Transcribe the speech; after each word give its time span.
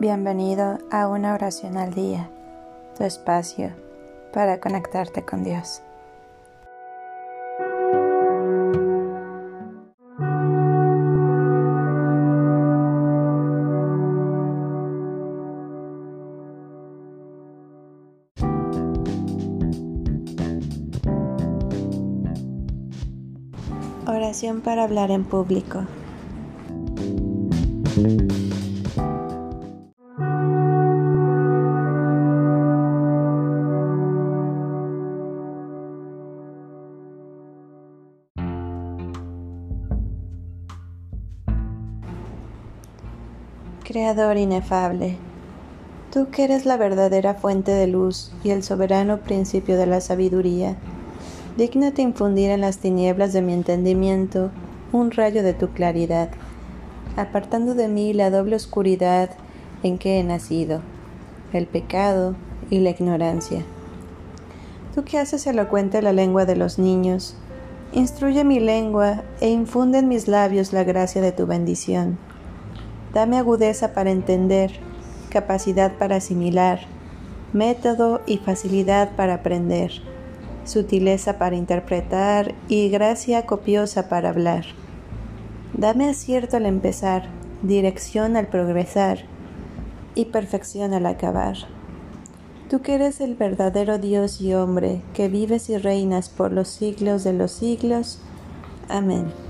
Bienvenido 0.00 0.78
a 0.90 1.08
una 1.08 1.34
oración 1.34 1.76
al 1.76 1.92
día, 1.92 2.30
tu 2.96 3.04
espacio 3.04 3.70
para 4.32 4.58
conectarte 4.58 5.26
con 5.26 5.44
Dios. 5.44 5.82
Oración 24.06 24.62
para 24.62 24.84
hablar 24.84 25.10
en 25.10 25.24
público. 25.24 25.84
Creador 43.90 44.36
inefable, 44.36 45.16
tú 46.12 46.28
que 46.30 46.44
eres 46.44 46.64
la 46.64 46.76
verdadera 46.76 47.34
fuente 47.34 47.72
de 47.72 47.88
luz 47.88 48.30
y 48.44 48.50
el 48.50 48.62
soberano 48.62 49.18
principio 49.18 49.76
de 49.76 49.86
la 49.86 50.00
sabiduría, 50.00 50.76
dígnate 51.56 52.00
infundir 52.00 52.50
en 52.50 52.60
las 52.60 52.78
tinieblas 52.78 53.32
de 53.32 53.42
mi 53.42 53.52
entendimiento 53.52 54.52
un 54.92 55.10
rayo 55.10 55.42
de 55.42 55.54
tu 55.54 55.70
claridad, 55.70 56.28
apartando 57.16 57.74
de 57.74 57.88
mí 57.88 58.12
la 58.12 58.30
doble 58.30 58.54
oscuridad 58.54 59.30
en 59.82 59.98
que 59.98 60.20
he 60.20 60.22
nacido, 60.22 60.82
el 61.52 61.66
pecado 61.66 62.36
y 62.70 62.78
la 62.78 62.90
ignorancia. 62.90 63.64
Tú 64.94 65.02
que 65.02 65.18
haces 65.18 65.48
elocuente 65.48 66.00
la 66.00 66.12
lengua 66.12 66.44
de 66.46 66.54
los 66.54 66.78
niños, 66.78 67.34
instruye 67.92 68.44
mi 68.44 68.60
lengua 68.60 69.24
e 69.40 69.48
infunde 69.48 69.98
en 69.98 70.06
mis 70.06 70.28
labios 70.28 70.72
la 70.72 70.84
gracia 70.84 71.20
de 71.20 71.32
tu 71.32 71.48
bendición 71.48 72.29
Dame 73.12 73.38
agudeza 73.38 73.92
para 73.92 74.10
entender, 74.10 74.70
capacidad 75.30 75.92
para 75.98 76.16
asimilar, 76.16 76.80
método 77.52 78.20
y 78.26 78.38
facilidad 78.38 79.10
para 79.16 79.34
aprender, 79.34 79.90
sutileza 80.64 81.38
para 81.38 81.56
interpretar 81.56 82.54
y 82.68 82.88
gracia 82.88 83.46
copiosa 83.46 84.08
para 84.08 84.28
hablar. 84.28 84.64
Dame 85.74 86.08
acierto 86.08 86.56
al 86.56 86.66
empezar, 86.66 87.28
dirección 87.62 88.36
al 88.36 88.46
progresar 88.46 89.24
y 90.14 90.26
perfección 90.26 90.94
al 90.94 91.06
acabar. 91.06 91.56
Tú 92.68 92.82
que 92.82 92.94
eres 92.94 93.20
el 93.20 93.34
verdadero 93.34 93.98
Dios 93.98 94.40
y 94.40 94.54
hombre, 94.54 95.02
que 95.14 95.28
vives 95.28 95.70
y 95.70 95.78
reinas 95.78 96.28
por 96.28 96.52
los 96.52 96.68
siglos 96.68 97.24
de 97.24 97.32
los 97.32 97.50
siglos. 97.50 98.20
Amén. 98.88 99.49